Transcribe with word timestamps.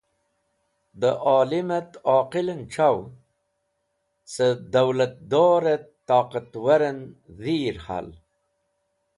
Dẽ 1.01 1.21
olimẽt 1.37 1.89
oqilẽn 2.17 2.61
chaw, 2.73 2.97
cẽ 4.33 4.49
dowlatdorẽt 4.73 5.85
toqatwarẽn 6.07 6.99
dhir 7.41 7.75
hal. 7.85 8.07